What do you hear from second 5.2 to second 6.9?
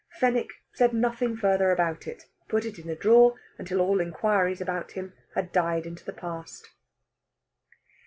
had died into the past.